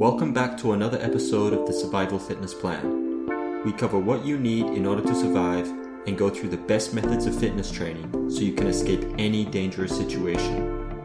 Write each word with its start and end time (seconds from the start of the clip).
Welcome 0.00 0.32
back 0.32 0.56
to 0.60 0.72
another 0.72 0.98
episode 1.02 1.52
of 1.52 1.66
the 1.66 1.74
Survival 1.74 2.18
Fitness 2.18 2.54
Plan. 2.54 3.62
We 3.66 3.72
cover 3.74 3.98
what 3.98 4.24
you 4.24 4.38
need 4.38 4.64
in 4.64 4.86
order 4.86 5.02
to 5.02 5.14
survive 5.14 5.66
and 6.06 6.16
go 6.16 6.30
through 6.30 6.48
the 6.48 6.56
best 6.56 6.94
methods 6.94 7.26
of 7.26 7.38
fitness 7.38 7.70
training 7.70 8.30
so 8.30 8.40
you 8.40 8.54
can 8.54 8.66
escape 8.66 9.04
any 9.18 9.44
dangerous 9.44 9.94
situation. 9.94 11.04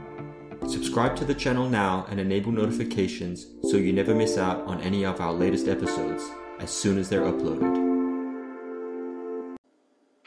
Subscribe 0.66 1.14
to 1.18 1.26
the 1.26 1.34
channel 1.34 1.68
now 1.68 2.08
and 2.10 2.22
enable 2.22 2.54
notifications 2.54 3.48
so 3.64 3.76
you 3.76 3.92
never 3.92 4.16
miss 4.16 4.38
out 4.38 4.62
on 4.62 4.80
any 4.80 5.06
of 5.06 5.20
our 5.20 5.34
latest 5.34 5.68
episodes 5.68 6.24
as 6.62 6.72
soon 6.72 6.98
as 6.98 7.10
they're 7.10 7.24
uploaded. 7.24 7.76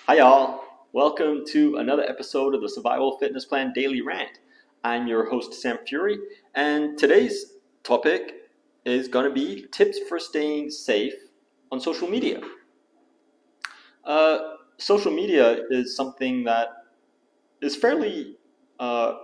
Hi, 0.00 0.19
y'all. 0.19 0.62
Welcome 0.93 1.45
to 1.53 1.77
another 1.77 2.03
episode 2.03 2.55
of 2.55 2.61
the 2.61 2.69
Survival 2.69 3.16
Fitness 3.16 3.46
Plan 3.46 3.73
Daily 3.75 4.03
Rant. 4.03 4.41
I'm 4.85 5.07
your 5.07 5.30
host, 5.30 5.55
Sam 5.55 5.79
Fury, 5.87 6.19
and 6.55 6.98
today's 6.98 7.55
topic 7.82 8.35
is 8.89 9.09
going 9.09 9.25
to 9.25 9.32
be 9.32 9.66
tips 9.70 9.98
for 10.09 10.18
staying 10.18 10.71
safe 10.71 11.14
on 11.71 11.81
social 11.81 12.08
media. 12.08 12.40
Uh, 14.04 14.39
social 14.79 15.13
media 15.13 15.58
is 15.71 15.94
something 15.94 16.44
that 16.44 16.68
is 17.61 17.77
fairly, 17.77 18.36
uh, 18.80 19.14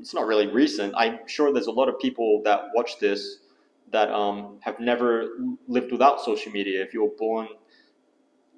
it's 0.00 0.14
not 0.14 0.26
really 0.26 0.46
recent. 0.46 0.94
I'm 0.96 1.18
sure 1.26 1.52
there's 1.52 1.66
a 1.66 1.72
lot 1.72 1.88
of 1.88 1.98
people 1.98 2.40
that 2.44 2.62
watch 2.74 2.98
this 2.98 3.38
that 3.90 4.10
um, 4.10 4.58
have 4.62 4.80
never 4.80 5.28
lived 5.68 5.92
without 5.92 6.20
social 6.20 6.50
media. 6.50 6.82
If 6.82 6.94
you 6.94 7.02
were 7.02 7.16
born 7.18 7.48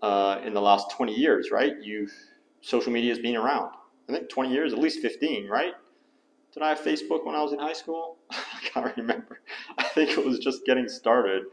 uh, 0.01 0.41
in 0.45 0.55
the 0.55 0.61
last 0.61 0.91
20 0.93 1.13
years, 1.13 1.51
right? 1.51 1.73
You've 1.83 2.13
social 2.61 2.93
media 2.93 3.11
has 3.11 3.19
been 3.19 3.37
around. 3.37 3.73
I 4.09 4.13
think 4.13 4.29
20 4.29 4.53
years, 4.53 4.73
at 4.73 4.79
least 4.79 5.01
15, 5.01 5.49
right? 5.49 5.73
Did 6.53 6.63
I 6.63 6.69
have 6.69 6.81
Facebook 6.81 7.27
when 7.27 7.35
I 7.35 7.43
was 7.43 7.53
in 7.53 7.59
high 7.59 7.73
school? 7.73 8.19
I 8.77 8.81
can't 8.81 8.97
remember. 8.97 9.41
I 9.79 9.85
think 9.85 10.11
it 10.11 10.25
was 10.25 10.39
just 10.39 10.65
getting 10.65 10.89
started. 10.89 11.45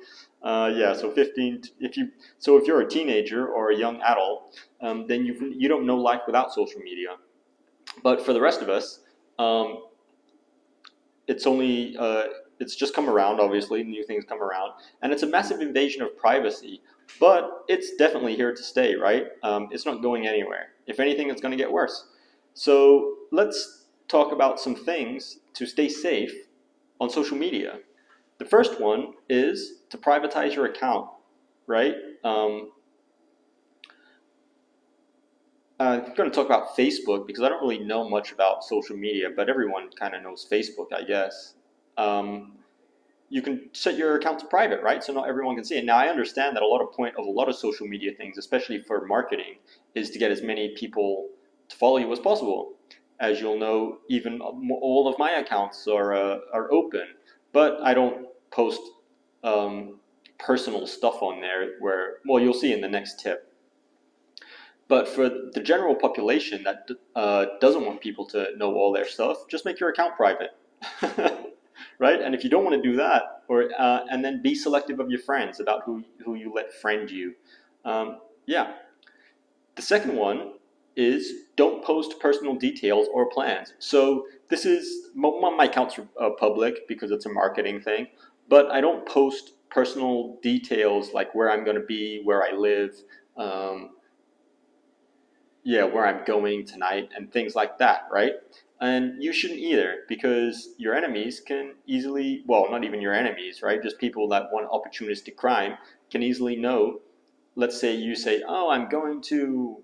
Uh, 0.41 0.71
yeah, 0.75 0.93
so 0.93 1.11
15. 1.11 1.63
If 1.79 1.97
you 1.97 2.09
so 2.39 2.57
if 2.57 2.65
you're 2.65 2.81
a 2.81 2.87
teenager 2.87 3.47
or 3.47 3.71
a 3.71 3.77
young 3.77 4.01
adult, 4.01 4.57
um, 4.81 5.05
then 5.07 5.25
you 5.25 5.53
you 5.55 5.67
don't 5.67 5.85
know 5.85 5.97
life 5.97 6.21
without 6.25 6.53
social 6.53 6.81
media. 6.81 7.09
But 8.03 8.25
for 8.25 8.33
the 8.33 8.41
rest 8.41 8.61
of 8.61 8.69
us, 8.69 9.01
um, 9.37 9.83
it's 11.27 11.45
only 11.45 11.95
uh, 11.97 12.25
it's 12.59 12.75
just 12.75 12.95
come 12.95 13.09
around. 13.09 13.39
Obviously, 13.39 13.83
new 13.83 14.03
things 14.03 14.25
come 14.25 14.41
around, 14.41 14.71
and 15.01 15.13
it's 15.13 15.23
a 15.23 15.27
massive 15.27 15.61
invasion 15.61 16.01
of 16.01 16.17
privacy. 16.17 16.81
But 17.19 17.65
it's 17.67 17.95
definitely 17.97 18.35
here 18.35 18.55
to 18.55 18.63
stay, 18.63 18.95
right? 18.95 19.25
Um, 19.43 19.67
it's 19.71 19.85
not 19.85 20.01
going 20.01 20.27
anywhere. 20.27 20.69
If 20.87 20.99
anything, 20.99 21.29
it's 21.29 21.41
going 21.41 21.51
to 21.51 21.57
get 21.57 21.71
worse. 21.71 22.05
So 22.53 23.15
let's 23.31 23.85
talk 24.07 24.31
about 24.31 24.59
some 24.59 24.75
things 24.75 25.39
to 25.53 25.65
stay 25.65 25.89
safe 25.89 26.33
on 27.01 27.09
social 27.09 27.35
media. 27.35 27.79
The 28.37 28.45
first 28.45 28.79
one 28.79 29.13
is 29.27 29.81
to 29.89 29.97
privatize 29.97 30.55
your 30.55 30.67
account, 30.67 31.09
right? 31.67 31.95
Um, 32.23 32.71
I'm 35.79 36.13
going 36.13 36.29
to 36.29 36.35
talk 36.35 36.45
about 36.45 36.77
Facebook 36.77 37.25
because 37.25 37.43
I 37.43 37.49
don't 37.49 37.61
really 37.61 37.83
know 37.83 38.07
much 38.07 38.31
about 38.31 38.63
social 38.63 38.95
media, 38.95 39.29
but 39.35 39.49
everyone 39.49 39.89
kind 39.99 40.13
of 40.13 40.21
knows 40.21 40.47
Facebook, 40.49 40.93
I 40.93 41.01
guess. 41.03 41.55
Um, 41.97 42.53
you 43.29 43.41
can 43.41 43.69
set 43.73 43.97
your 43.97 44.15
account 44.17 44.39
to 44.39 44.45
private, 44.45 44.83
right? 44.83 45.03
So 45.03 45.11
not 45.11 45.27
everyone 45.27 45.55
can 45.55 45.63
see 45.63 45.77
it. 45.77 45.85
Now 45.85 45.97
I 45.97 46.07
understand 46.07 46.55
that 46.55 46.61
a 46.61 46.67
lot 46.67 46.81
of 46.81 46.91
point 46.93 47.15
of 47.17 47.25
a 47.25 47.29
lot 47.29 47.49
of 47.49 47.55
social 47.55 47.87
media 47.87 48.11
things, 48.15 48.37
especially 48.37 48.83
for 48.83 49.07
marketing, 49.07 49.55
is 49.95 50.11
to 50.11 50.19
get 50.19 50.31
as 50.31 50.43
many 50.43 50.75
people 50.75 51.29
to 51.69 51.75
follow 51.75 51.97
you 51.97 52.11
as 52.11 52.19
possible 52.19 52.73
as 53.21 53.39
you'll 53.39 53.59
know, 53.59 53.99
even 54.09 54.41
all 54.41 55.07
of 55.07 55.17
my 55.19 55.31
accounts 55.33 55.87
are 55.87 56.13
uh, 56.13 56.39
are 56.51 56.69
open, 56.73 57.05
but 57.53 57.79
I 57.81 57.93
don't 57.93 58.27
post 58.49 58.81
um, 59.43 59.99
personal 60.39 60.87
stuff 60.87 61.21
on 61.21 61.39
there. 61.39 61.75
Where 61.79 62.17
well, 62.25 62.43
you'll 62.43 62.55
see 62.55 62.73
in 62.73 62.81
the 62.81 62.89
next 62.89 63.19
tip. 63.19 63.47
But 64.87 65.07
for 65.07 65.29
the 65.29 65.61
general 65.61 65.95
population 65.95 66.63
that 66.63 66.89
uh, 67.15 67.45
doesn't 67.61 67.85
want 67.85 68.01
people 68.01 68.25
to 68.25 68.47
know 68.57 68.73
all 68.73 68.91
their 68.91 69.07
stuff, 69.07 69.47
just 69.47 69.63
make 69.63 69.79
your 69.79 69.89
account 69.89 70.17
private, 70.17 70.51
right? 71.99 72.19
And 72.19 72.35
if 72.35 72.43
you 72.43 72.49
don't 72.49 72.65
want 72.65 72.75
to 72.75 72.89
do 72.89 72.97
that, 72.97 73.43
or 73.47 73.69
uh, 73.79 74.05
and 74.09 74.25
then 74.25 74.41
be 74.41 74.55
selective 74.55 74.99
of 74.99 75.11
your 75.11 75.21
friends 75.21 75.59
about 75.59 75.83
who 75.85 76.03
who 76.25 76.33
you 76.33 76.51
let 76.53 76.73
friend 76.73 77.09
you. 77.09 77.35
Um, 77.85 78.19
yeah. 78.47 78.73
The 79.75 79.81
second 79.81 80.15
one 80.15 80.53
is 80.95 81.31
don't 81.55 81.83
post 81.83 82.19
personal 82.19 82.55
details 82.55 83.07
or 83.13 83.29
plans. 83.29 83.73
So 83.79 84.25
this 84.49 84.65
is 84.65 85.09
my 85.15 85.65
account's 85.65 85.99
uh, 86.19 86.29
public 86.37 86.87
because 86.87 87.11
it's 87.11 87.25
a 87.25 87.29
marketing 87.29 87.81
thing, 87.81 88.07
but 88.49 88.69
I 88.71 88.81
don't 88.81 89.07
post 89.07 89.53
personal 89.69 90.37
details 90.43 91.13
like 91.13 91.33
where 91.33 91.49
I'm 91.49 91.63
going 91.63 91.77
to 91.77 91.85
be, 91.85 92.21
where 92.23 92.43
I 92.43 92.51
live, 92.51 92.91
um, 93.37 93.91
yeah, 95.63 95.83
where 95.83 96.05
I'm 96.05 96.25
going 96.25 96.65
tonight, 96.65 97.09
and 97.15 97.31
things 97.31 97.55
like 97.55 97.77
that, 97.79 98.07
right? 98.11 98.33
And 98.81 99.23
you 99.23 99.31
shouldn't 99.31 99.59
either 99.59 99.99
because 100.09 100.69
your 100.77 100.95
enemies 100.95 101.39
can 101.39 101.75
easily, 101.85 102.43
well, 102.47 102.67
not 102.69 102.83
even 102.83 102.99
your 102.99 103.13
enemies, 103.13 103.61
right? 103.61 103.81
Just 103.81 103.99
people 103.99 104.27
that 104.29 104.49
want 104.51 104.69
opportunistic 104.71 105.35
crime 105.35 105.77
can 106.09 106.23
easily 106.23 106.55
know. 106.55 106.99
Let's 107.55 107.79
say 107.79 107.95
you 107.95 108.15
say, 108.15 108.41
oh, 108.47 108.71
I'm 108.71 108.89
going 108.89 109.21
to 109.23 109.83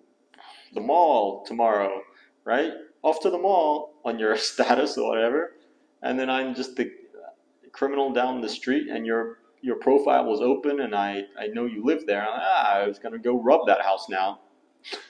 the 0.74 0.82
mall 0.82 1.44
tomorrow, 1.46 2.02
right? 2.46 2.72
Off 3.04 3.22
to 3.22 3.30
the 3.30 3.38
mall 3.38 3.96
on 4.06 4.20
your 4.20 4.36
status 4.52 4.98
or 4.98 5.10
whatever. 5.10 5.54
And 6.02 6.18
then 6.20 6.30
I'm 6.30 6.54
just 6.54 6.76
the 6.76 6.92
criminal 7.72 8.12
down 8.12 8.42
the 8.42 8.50
street 8.50 8.88
and 8.90 9.06
your 9.06 9.40
your 9.62 9.76
profile 9.76 10.26
was 10.26 10.40
open 10.40 10.82
and 10.82 10.96
I, 10.96 11.24
I 11.40 11.48
know 11.48 11.66
you 11.66 11.84
live 11.84 12.06
there. 12.06 12.26
Ah, 12.28 12.76
I 12.76 12.88
was 12.88 13.00
gonna 13.00 13.18
go 13.18 13.42
rub 13.42 13.68
that 13.68 13.82
house 13.82 14.08
now. 14.10 14.40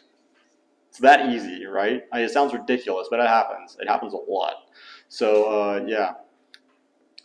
it's 0.90 1.00
that 1.00 1.30
easy, 1.30 1.66
right? 1.66 2.04
I, 2.12 2.22
it 2.22 2.32
sounds 2.32 2.54
ridiculous, 2.54 3.08
but 3.10 3.20
it 3.20 3.28
happens. 3.28 3.78
It 3.80 3.88
happens 3.88 4.14
a 4.14 4.32
lot. 4.32 4.54
So 5.10 5.46
uh, 5.46 5.86
yeah. 5.86 6.14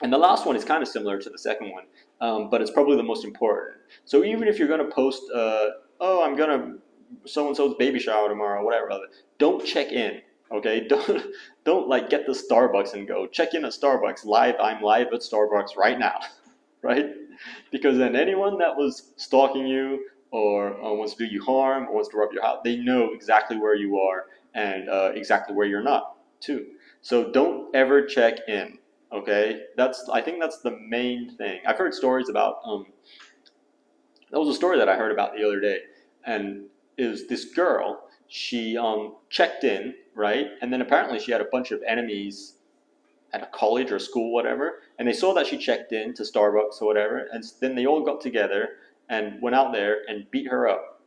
And 0.02 0.12
the 0.12 0.18
last 0.18 0.46
one 0.46 0.56
is 0.56 0.64
kind 0.64 0.82
of 0.82 0.88
similar 0.88 1.20
to 1.20 1.30
the 1.30 1.38
second 1.38 1.70
one, 1.70 1.84
um, 2.20 2.50
but 2.50 2.60
it's 2.60 2.72
probably 2.72 2.96
the 2.96 3.04
most 3.04 3.24
important. 3.24 3.76
So 4.04 4.24
even 4.24 4.48
if 4.48 4.58
you're 4.58 4.66
going 4.66 4.84
to 4.84 4.92
post, 4.92 5.22
uh, 5.32 5.66
oh, 6.00 6.24
I'm 6.24 6.34
going 6.34 6.60
to 6.60 6.78
so 7.26 7.46
and 7.46 7.56
so's 7.56 7.74
baby 7.78 7.98
shower 7.98 8.28
tomorrow, 8.28 8.64
whatever. 8.64 8.90
Don't 9.38 9.64
check 9.64 9.92
in. 9.92 10.20
Okay, 10.50 10.86
don't 10.88 11.26
don't 11.64 11.88
like 11.88 12.10
get 12.10 12.26
the 12.26 12.32
Starbucks 12.32 12.94
and 12.94 13.08
go 13.08 13.26
check 13.26 13.54
in 13.54 13.64
at 13.64 13.72
Starbucks 13.72 14.24
live. 14.24 14.54
I'm 14.60 14.82
live 14.82 15.08
at 15.12 15.20
Starbucks 15.20 15.76
right 15.76 15.98
now, 15.98 16.20
right? 16.82 17.06
Because 17.70 17.98
then 17.98 18.14
anyone 18.14 18.58
that 18.58 18.76
was 18.76 19.12
stalking 19.16 19.66
you 19.66 20.04
or 20.30 20.74
uh, 20.82 20.92
wants 20.92 21.14
to 21.14 21.26
do 21.26 21.32
you 21.32 21.42
harm 21.42 21.88
or 21.88 21.94
wants 21.94 22.08
to 22.10 22.16
rob 22.16 22.32
your 22.32 22.42
house, 22.42 22.60
they 22.64 22.76
know 22.76 23.12
exactly 23.12 23.56
where 23.56 23.74
you 23.74 23.98
are 23.98 24.26
and 24.54 24.88
uh, 24.88 25.12
exactly 25.14 25.54
where 25.54 25.66
you're 25.66 25.82
not 25.82 26.16
too. 26.40 26.66
So 27.00 27.30
don't 27.32 27.74
ever 27.74 28.04
check 28.04 28.48
in. 28.48 28.78
Okay, 29.12 29.62
that's 29.76 30.08
I 30.12 30.22
think 30.22 30.40
that's 30.40 30.60
the 30.60 30.78
main 30.88 31.36
thing. 31.36 31.60
I've 31.66 31.76
heard 31.76 31.94
stories 31.94 32.28
about. 32.28 32.60
Um, 32.64 32.86
that 34.30 34.38
was 34.38 34.48
a 34.48 34.54
story 34.54 34.78
that 34.78 34.88
I 34.88 34.96
heard 34.96 35.12
about 35.12 35.34
the 35.36 35.44
other 35.44 35.60
day, 35.60 35.80
and 36.24 36.64
is 36.98 37.26
this 37.26 37.44
girl. 37.46 38.08
She 38.28 38.76
um, 38.76 39.16
checked 39.28 39.64
in, 39.64 39.94
right? 40.14 40.46
And 40.60 40.72
then 40.72 40.80
apparently 40.80 41.18
she 41.18 41.32
had 41.32 41.40
a 41.40 41.46
bunch 41.50 41.70
of 41.70 41.82
enemies 41.86 42.54
at 43.32 43.42
a 43.42 43.46
college 43.46 43.90
or 43.90 43.98
school, 43.98 44.32
whatever. 44.32 44.80
And 44.98 45.08
they 45.08 45.12
saw 45.12 45.34
that 45.34 45.46
she 45.46 45.58
checked 45.58 45.92
in 45.92 46.14
to 46.14 46.22
Starbucks 46.22 46.80
or 46.80 46.86
whatever. 46.86 47.26
And 47.32 47.44
then 47.60 47.74
they 47.74 47.86
all 47.86 48.02
got 48.02 48.20
together 48.20 48.70
and 49.08 49.40
went 49.42 49.56
out 49.56 49.72
there 49.72 50.02
and 50.08 50.30
beat 50.30 50.48
her 50.48 50.68
up. 50.68 51.00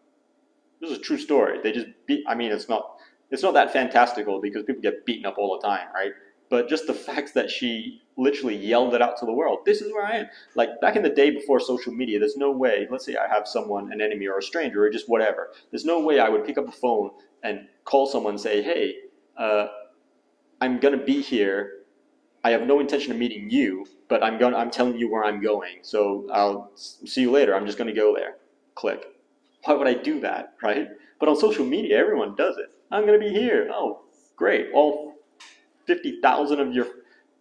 This 0.82 0.92
is 0.92 0.98
a 0.98 1.02
true 1.02 1.18
story. 1.18 1.60
They 1.64 1.72
just 1.72 1.88
beat. 2.06 2.24
I 2.28 2.36
mean, 2.36 2.52
it's 2.52 2.70
not. 2.70 2.98
It's 3.32 3.42
not 3.42 3.56
that 3.56 3.74
fantastical 3.74 4.40
because 4.40 4.64
people 4.64 4.84
get 4.84 5.06
beaten 5.06 5.26
up 5.26 5.38
all 5.40 5.60
the 5.60 5.68
time, 5.68 5.88
right? 5.96 6.12
But 6.50 6.70
just 6.70 6.88
the 6.88 6.94
fact 6.94 7.34
that 7.34 7.50
she 7.50 8.02
literally 8.18 8.56
yelled 8.56 8.94
it 8.94 9.02
out 9.02 9.18
to 9.18 9.26
the 9.26 9.34
world. 9.34 9.60
This 9.66 9.82
is 9.82 9.92
where 9.92 10.06
I 10.06 10.18
am. 10.18 10.26
Like 10.56 10.80
back 10.82 10.96
in 10.96 11.04
the 11.04 11.10
day 11.10 11.32
before 11.32 11.60
social 11.60 11.92
media, 11.92 12.20
there's 12.20 12.38
no 12.38 12.52
way, 12.52 12.88
let's 12.90 13.06
say 13.06 13.16
I 13.16 13.28
have 13.28 13.48
someone, 13.48 13.92
an 13.92 14.02
enemy 14.02 14.28
or 14.28 14.38
a 14.38 14.44
stranger 14.44 14.84
or 14.84 14.90
just 14.90 15.10
whatever, 15.10 15.52
there's 15.72 15.86
no 15.86 16.00
way 16.00 16.20
I 16.20 16.30
would 16.30 16.46
pick 16.46 16.58
up 16.58 16.68
a 16.68 16.72
phone 16.72 17.12
and 17.44 17.68
call 17.84 18.08
someone 18.08 18.34
and 18.34 18.42
say, 18.42 18.62
hey, 18.62 18.96
uh, 19.38 19.68
I'm 20.62 20.80
going 20.80 20.98
to 20.98 21.04
be 21.04 21.22
here. 21.22 21.72
I 22.44 22.52
have 22.52 22.62
no 22.68 22.80
intention 22.80 23.12
of 23.12 23.18
meeting 23.18 23.50
you, 23.50 23.86
but 24.08 24.24
I'm 24.24 24.38
going 24.38 24.54
I'm 24.54 24.70
telling 24.70 24.98
you 24.98 25.12
where 25.12 25.24
I'm 25.26 25.42
going. 25.42 25.80
So 25.82 26.28
I'll 26.32 26.72
see 26.76 27.22
you 27.22 27.32
later. 27.32 27.56
I'm 27.56 27.66
just 27.66 27.78
going 27.78 27.88
to 27.88 28.00
go 28.00 28.16
there. 28.16 28.36
Click. 28.76 29.04
Why 29.64 29.74
would 29.74 29.88
I 29.88 29.96
do 29.96 30.20
that, 30.20 30.54
right? 30.62 30.90
But 31.20 31.28
on 31.28 31.36
social 31.38 31.66
media, 31.66 31.98
everyone 31.98 32.36
does 32.36 32.58
it. 32.58 32.68
I'm 32.92 33.06
going 33.08 33.20
to 33.20 33.26
be 33.26 33.34
here. 33.34 33.68
Oh, 33.74 34.04
great. 34.36 34.68
All 34.74 35.15
50,000 35.86 36.60
of 36.60 36.74
your 36.74 36.88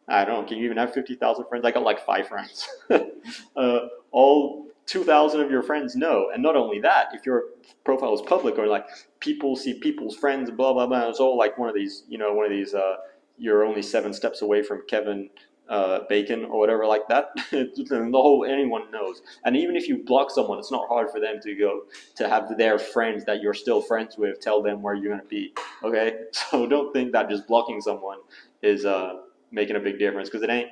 I 0.06 0.25
don't 0.25 0.43
know. 0.43 0.46
Can 0.46 0.58
you 0.58 0.67
even 0.67 0.76
have 0.76 0.93
50,000 0.93 1.46
friends? 1.46 1.64
I 1.64 1.70
got 1.70 1.82
like 1.82 2.05
five 2.05 2.29
friends. 2.29 2.69
uh, 3.56 3.79
all 4.11 4.67
2,000 4.87 5.41
of 5.41 5.50
your 5.50 5.62
friends 5.62 5.96
know. 5.96 6.31
And 6.32 6.43
not 6.43 6.56
only 6.56 6.79
that, 6.81 7.08
if 7.14 7.25
your 7.25 7.44
profile 7.85 8.14
is 8.14 8.20
public 8.23 8.58
or 8.58 8.67
like 8.67 8.87
people 9.20 9.56
see 9.56 9.75
people's 9.75 10.17
friends, 10.17 10.50
blah, 10.50 10.73
blah, 10.73 10.87
blah, 10.87 11.08
it's 11.08 11.20
all 11.20 11.38
like 11.38 11.56
one 11.56 11.69
of 11.69 11.75
these, 11.75 12.05
you 12.08 12.19
know, 12.19 12.35
one 12.35 12.44
of 12.44 12.50
these, 12.50 12.75
uh, 12.75 12.96
you're 13.38 13.64
only 13.64 13.82
seven 13.82 14.12
steps 14.12 14.43
away 14.43 14.62
from 14.62 14.82
Kevin 14.87 15.31
uh, 15.69 16.00
Bacon 16.08 16.44
or 16.44 16.58
whatever 16.58 16.87
like 16.87 17.08
that. 17.08 17.31
the 17.50 18.08
whole 18.12 18.44
anyone 18.44 18.90
knows. 18.90 19.23
And 19.44 19.56
even 19.56 19.76
if 19.76 19.88
you 19.88 20.05
block 20.05 20.31
someone, 20.31 20.58
it's 20.58 20.70
not 20.70 20.87
hard 20.88 21.11
for 21.11 21.20
them 21.20 21.40
to 21.43 21.55
go 21.55 21.85
to 22.17 22.29
have 22.29 22.56
their 22.58 22.79
friends 22.79 23.25
that 23.25 23.40
you're 23.40 23.55
still 23.55 23.81
friends 23.81 24.19
with 24.19 24.40
tell 24.40 24.62
them 24.62 24.82
where 24.82 24.94
you're 24.94 25.11
gonna 25.11 25.26
be. 25.29 25.55
Okay, 25.82 26.12
so 26.32 26.67
don't 26.67 26.93
think 26.93 27.12
that 27.12 27.29
just 27.29 27.47
blocking 27.47 27.81
someone 27.81 28.19
is 28.62 28.85
uh, 28.85 29.21
making 29.50 29.76
a 29.76 29.81
big 29.81 29.99
difference 29.99 30.29
because 30.29 30.43
it 30.43 30.50
ain't. 30.50 30.71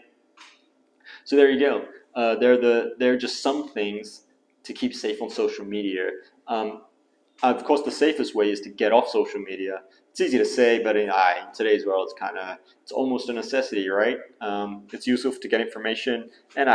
So 1.25 1.37
there 1.37 1.51
you 1.51 1.61
go. 1.61 1.85
Uh, 2.15 2.37
they're 2.37 2.59
the 2.59 2.95
they're 2.99 3.17
just 3.17 3.43
some 3.43 3.69
things 3.71 4.23
to 4.65 4.73
keep 4.73 4.95
safe 4.95 5.21
on 5.23 5.31
social 5.31 5.65
media. 5.65 6.11
Um, 6.47 6.83
of 7.43 7.65
course, 7.65 7.83
the 7.83 7.91
safest 7.91 8.35
way 8.35 8.51
is 8.51 8.61
to 8.61 8.69
get 8.69 8.93
off 8.93 9.09
social 9.09 9.41
media 9.41 9.83
it's 10.13 10.21
easy 10.21 10.37
to 10.37 10.45
say, 10.45 10.83
but 10.83 10.95
in, 10.95 11.09
uh, 11.09 11.35
in 11.41 11.55
today's 11.55 11.87
world, 11.87 12.07
it's 12.11 12.21
kind 12.21 12.37
of 12.37 12.59
it's 12.83 12.93
almost 12.93 13.31
a 13.31 13.33
necessity, 13.33 13.89
right? 13.89 14.19
Um, 14.43 14.87
it's 14.93 15.07
useful 15.07 15.33
to 15.33 15.49
get 15.49 15.63
information, 15.63 16.29
and 16.55 16.69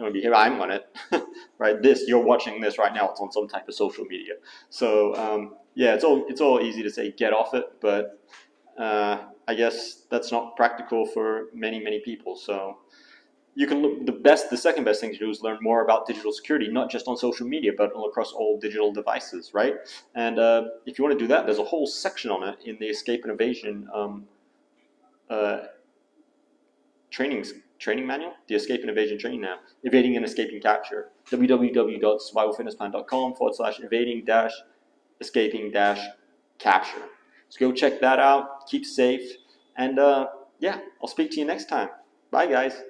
uh, 0.00 0.06
you 0.06 0.12
know, 0.12 0.20
here 0.20 0.34
I'm 0.34 0.60
on 0.60 0.70
it, 0.70 0.86
right? 1.58 1.80
This 1.80 2.04
you're 2.06 2.22
watching 2.22 2.60
this 2.60 2.78
right 2.78 2.94
now. 2.94 3.10
It's 3.10 3.20
on 3.20 3.32
some 3.32 3.48
type 3.48 3.68
of 3.68 3.74
social 3.74 4.04
media, 4.04 4.34
so 4.70 5.14
um, 5.16 5.56
yeah, 5.74 5.94
it's 5.94 6.04
all 6.04 6.24
it's 6.28 6.40
all 6.40 6.60
easy 6.60 6.82
to 6.82 6.90
say 6.90 7.12
get 7.12 7.32
off 7.32 7.54
it, 7.54 7.64
but 7.80 8.20
uh, 8.78 9.18
I 9.46 9.54
guess 9.54 10.04
that's 10.10 10.32
not 10.32 10.56
practical 10.56 11.06
for 11.06 11.46
many 11.52 11.80
many 11.80 12.00
people. 12.00 12.36
So 12.36 12.78
you 13.58 13.66
can 13.66 13.82
look 13.82 14.06
the 14.06 14.12
best 14.12 14.50
the 14.50 14.56
second 14.56 14.84
best 14.84 15.00
thing 15.00 15.12
to 15.12 15.18
do 15.18 15.28
is 15.28 15.42
learn 15.42 15.58
more 15.60 15.82
about 15.82 16.06
digital 16.06 16.30
security 16.30 16.68
not 16.68 16.88
just 16.88 17.08
on 17.08 17.16
social 17.16 17.44
media 17.44 17.72
but 17.76 17.90
across 18.06 18.32
all 18.32 18.56
digital 18.60 18.92
devices 18.92 19.52
right 19.52 19.74
and 20.14 20.38
uh, 20.38 20.62
if 20.86 20.96
you 20.96 21.04
want 21.04 21.12
to 21.12 21.18
do 21.18 21.26
that 21.26 21.44
there's 21.44 21.58
a 21.58 21.64
whole 21.64 21.84
section 21.84 22.30
on 22.30 22.48
it 22.48 22.56
in 22.64 22.76
the 22.78 22.86
escape 22.86 23.24
and 23.24 23.32
evasion 23.32 23.88
um, 23.92 24.24
uh, 25.28 25.62
training 27.10 27.44
training 27.78 28.06
manual 28.06 28.32
the 28.48 28.54
escape 28.54 28.80
and 28.80 28.90
evasion 28.90 29.18
training 29.18 29.40
now 29.40 29.56
evading 29.84 30.16
and 30.16 30.24
escaping 30.24 30.60
capture 30.60 31.10
www.survivalfitnessplan.com 31.30 33.34
forward 33.34 33.54
slash 33.54 33.80
evading 33.80 34.24
dash 34.24 34.52
escaping 35.20 35.70
dash 35.70 36.00
capture 36.58 37.02
so 37.48 37.60
go 37.60 37.72
check 37.72 38.00
that 38.00 38.18
out 38.18 38.66
keep 38.68 38.84
safe 38.84 39.36
and 39.76 39.98
uh, 39.98 40.26
yeah 40.58 40.80
i'll 41.02 41.08
speak 41.08 41.30
to 41.30 41.38
you 41.38 41.44
next 41.44 41.66
time 41.66 41.88
bye 42.30 42.46
guys 42.46 42.82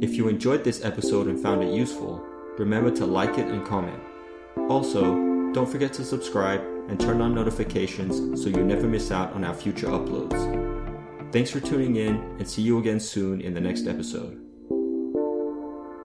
if 0.00 0.14
you 0.14 0.28
enjoyed 0.28 0.64
this 0.64 0.84
episode 0.84 1.26
and 1.26 1.38
found 1.38 1.62
it 1.62 1.74
useful, 1.74 2.24
remember 2.56 2.90
to 2.92 3.04
like 3.04 3.36
it 3.36 3.48
and 3.48 3.66
comment. 3.66 4.02
Also, 4.70 5.02
don't 5.52 5.68
forget 5.68 5.92
to 5.94 6.04
subscribe 6.04 6.62
and 6.88 6.98
turn 6.98 7.20
on 7.20 7.34
notifications 7.34 8.42
so 8.42 8.48
you 8.48 8.64
never 8.64 8.88
miss 8.88 9.10
out 9.10 9.34
on 9.34 9.44
our 9.44 9.54
future 9.54 9.88
uploads. 9.88 10.71
Thanks 11.32 11.50
for 11.50 11.60
tuning 11.60 11.96
in 11.96 12.16
and 12.38 12.46
see 12.46 12.60
you 12.60 12.78
again 12.78 13.00
soon 13.00 13.40
in 13.40 13.54
the 13.54 13.60
next 13.60 13.86
episode. 13.86 14.51